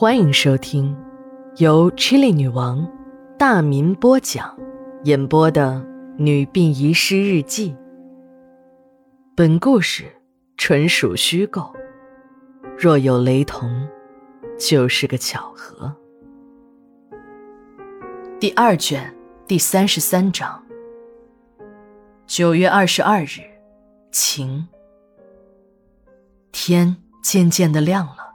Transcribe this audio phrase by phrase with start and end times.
[0.00, 0.96] 欢迎收听
[1.56, 2.88] 由 Chili 女王
[3.36, 4.56] 大民播讲、
[5.02, 5.84] 演播的
[6.16, 7.72] 《女病遗失日记》。
[9.34, 10.04] 本故事
[10.56, 11.74] 纯属虚构，
[12.78, 13.88] 若有雷同，
[14.56, 15.92] 就是个巧合。
[18.38, 19.12] 第二卷
[19.48, 20.62] 第三十三章。
[22.24, 23.40] 九月二十二日，
[24.12, 24.68] 晴。
[26.52, 28.27] 天渐渐的亮了。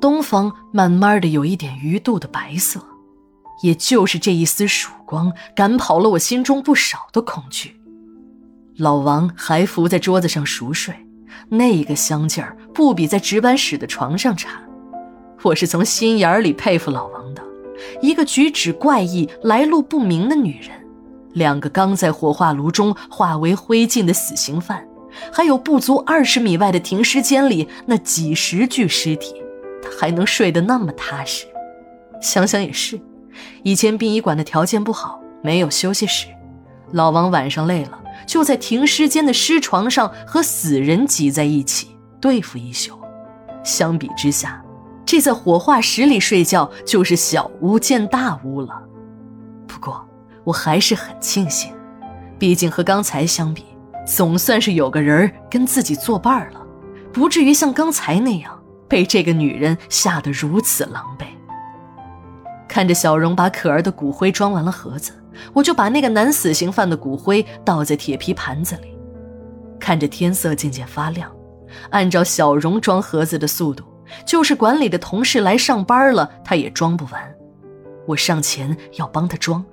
[0.00, 2.80] 东方慢慢的有一点鱼肚的白色，
[3.62, 7.76] 也就是这一丝曙光，赶跑了我心中不少的恐惧。
[8.78, 10.94] 老王还伏在桌子上熟睡，
[11.50, 14.62] 那个香劲儿不比在值班室的床上差。
[15.42, 17.42] 我是从心眼里佩服老王的，
[18.00, 20.70] 一个举止怪异、来路不明的女人，
[21.34, 24.86] 两个刚在火化炉中化为灰烬的死刑犯，
[25.30, 29.34] 还有不足二十米外的停尸间里那几十具尸体。
[29.98, 31.46] 还能睡得那么踏实，
[32.20, 33.00] 想想也是。
[33.62, 36.26] 以前殡仪馆的条件不好，没有休息室，
[36.92, 42.98] 老王晚上累了，就在停尸间的尸床上和死人挤在一起对付一宿。
[43.62, 44.62] 相比之下，
[45.06, 48.82] 这在火化室里睡觉就是小巫见大巫了。
[49.66, 50.06] 不过
[50.44, 51.72] 我还是很庆幸，
[52.38, 53.64] 毕竟和刚才相比，
[54.06, 56.60] 总算是有个人跟自己作伴了，
[57.12, 58.59] 不至于像刚才那样。
[58.90, 61.26] 被这个女人吓得如此狼狈。
[62.68, 65.12] 看着小荣把可儿的骨灰装完了盒子，
[65.52, 68.96] 我就把那个男死刑犯的骨灰倒在铁皮盘子里。
[69.78, 71.30] 看着天色渐渐发亮，
[71.90, 73.84] 按照小荣装盒子的速度，
[74.26, 77.34] 就是管理的同事来上班了，他也装不完。
[78.06, 79.64] 我上前要帮他装，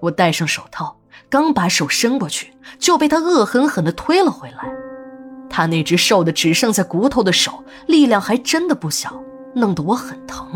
[0.00, 4.72] 我戴上手套，刚把手伸过去，就被他恶狠狠地推了回来。
[5.50, 9.22] 他那只瘦的只剩下骨头的手，力量还真的不小，
[9.54, 10.48] 弄得我很疼。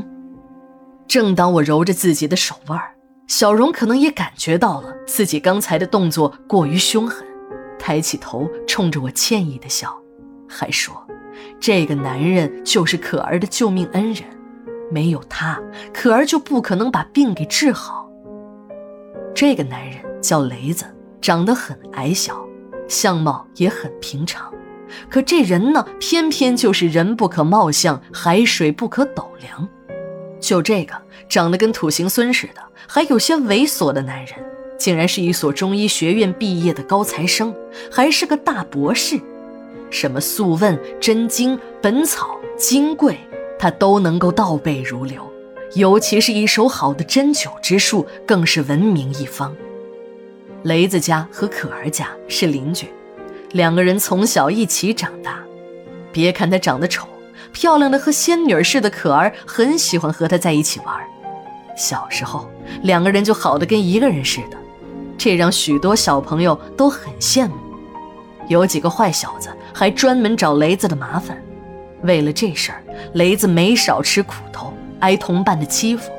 [1.06, 2.81] 正当我揉着自己的手腕，
[3.27, 7.27] 小荣可能也感觉到了自己刚才的动作过于凶狠，
[7.79, 9.95] 抬起头冲着我歉意的笑，
[10.48, 10.95] 还说
[11.61, 14.24] ：“这个男人就是可儿的救命恩人，
[14.90, 15.61] 没有他，
[15.92, 18.08] 可儿就不可能把病给治好。”
[19.35, 20.85] 这个男人叫雷子，
[21.20, 22.46] 长得很矮小，
[22.89, 24.52] 相貌也很平常。
[25.09, 29.69] 可这人呢，偏偏就是人不可貌相，海水不可斗量。
[30.41, 30.95] 就这个
[31.29, 34.35] 长得跟土行孙似的，还有些猥琐的男人，
[34.79, 37.55] 竟然是一所中医学院毕业的高材生，
[37.91, 39.19] 还是个大博士。
[39.91, 43.13] 什么《素问》《真经》《本草》《金匮》，
[43.59, 45.23] 他都能够倒背如流。
[45.75, 49.55] 尤其是一手好的针灸之术，更是闻名一方。
[50.65, 52.89] 雷子家和可儿家是邻居。
[53.55, 55.39] 两个人从小一起长大，
[56.11, 57.07] 别看他长得丑，
[57.53, 60.89] 漂亮的和仙女似的，可儿很喜欢和他在一起玩。
[61.77, 62.51] 小时候，
[62.83, 64.57] 两个人就好的跟一个人似的，
[65.17, 67.55] 这让许多小朋友都很羡慕。
[68.48, 71.41] 有几个坏小子还专门找雷子的麻烦，
[72.03, 72.83] 为了这事儿，
[73.13, 76.11] 雷子没少吃苦头，挨同伴的欺负。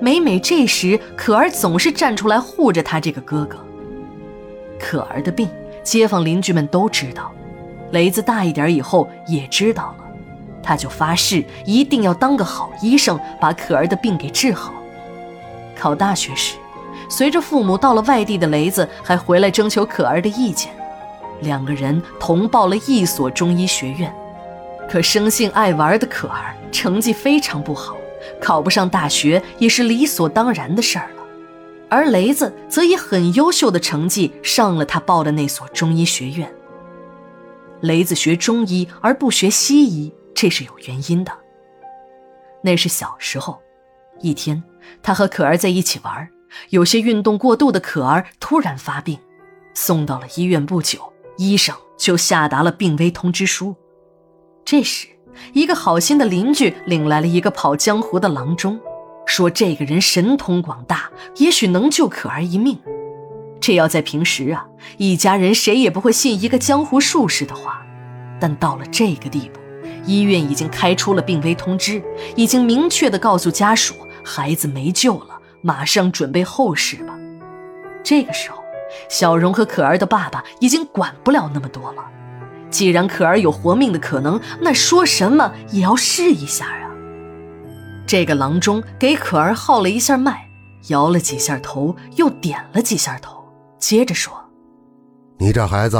[0.00, 3.56] 每每这时，可儿总是站出来护着他这个哥哥。
[4.80, 5.48] 可儿的病。
[5.82, 7.32] 街坊邻居们都知道，
[7.90, 10.04] 雷子大一点以后也知道了，
[10.62, 14.72] 他就发誓一定要当个好医生，把可儿的病给治好。
[15.76, 16.56] 考大学时，
[17.08, 20.72] 随着父母到了外地的雷子还回来征求可儿的意见，
[21.40, 24.14] 两个人同报了一所中医学院。
[24.88, 27.96] 可生性爱玩的可儿成绩非常不好，
[28.40, 31.21] 考不上大学也是理所当然的事儿了。
[31.92, 36.50] 而雷子则以很优秀的成绩上了他报的那所中医学院。
[37.82, 41.30] 雷子学中医而不学西医，这是有原因的。
[42.62, 43.60] 那是小时候，
[44.22, 44.62] 一天，
[45.02, 46.26] 他和可儿在一起玩，
[46.70, 49.18] 有些运动过度的可儿突然发病，
[49.74, 50.64] 送到了医院。
[50.64, 53.76] 不久，医生就下达了病危通知书。
[54.64, 55.08] 这时，
[55.52, 58.80] 一个好心的邻居领来了一个跑江湖的郎中。
[59.34, 62.78] 说这个人神通广大，也许能救可儿一命。
[63.58, 64.66] 这要在平时啊，
[64.98, 67.82] 一家人谁也不会信一个江湖术士的话。
[68.38, 69.58] 但到了这个地步，
[70.04, 72.02] 医院已经开出了病危通知，
[72.36, 77.14] 已经明确的告诉家属，孩子没救了，马上准备后事吧。
[78.04, 78.58] 这个时候，
[79.08, 82.04] 小荣和可儿的爸爸已经管不了那么多了。
[82.68, 86.81] 既然可儿有活命的可能，那说什么也要试一下啊。
[88.12, 90.46] 这个郎中给可儿号了一下脉，
[90.88, 93.42] 摇了几下头，又点了几下头，
[93.78, 94.34] 接着说
[95.40, 95.96] ：“你这孩子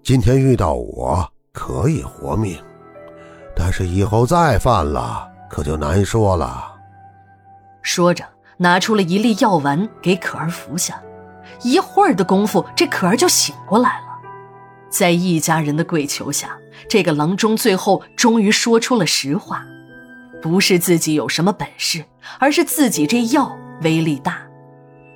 [0.00, 2.56] 今天遇到我可以活命，
[3.56, 6.72] 但是以后再犯了，可就难说了。
[7.82, 8.24] 说着，
[8.56, 11.02] 拿出了一粒药丸给可儿服下。
[11.62, 14.06] 一会儿的功夫，这可儿就醒过来了。
[14.88, 16.56] 在一家人的跪求下，
[16.88, 19.66] 这个郎中最后终于说出了实话：
[20.42, 22.04] 不是自己有什么本事，
[22.38, 24.42] 而是自己这药威力大。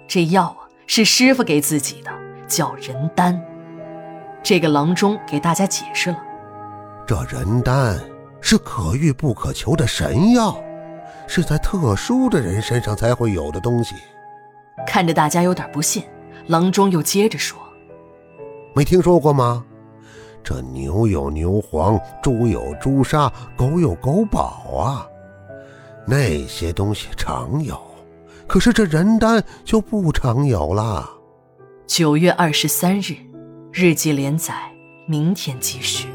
[0.06, 2.10] 这药啊，是师傅给自己的，
[2.46, 3.40] 叫人丹。
[4.42, 6.18] 这个郎中给大家解释了：
[7.06, 7.98] 这人丹
[8.40, 10.56] 是可遇不可求的神药，
[11.26, 13.94] 是在特殊的人身上才会有的东西。
[14.86, 16.02] 看着大家有点不信，
[16.48, 17.58] 郎中又接着说。
[18.74, 19.64] 没听说过吗？
[20.42, 25.06] 这牛有牛黄，猪有猪砂，狗有狗宝啊，
[26.06, 27.80] 那些东西常有，
[28.46, 31.08] 可是这人丹就不常有啦。
[31.86, 33.14] 九月二十三日，
[33.72, 34.54] 日记连载，
[35.06, 36.08] 明天继续。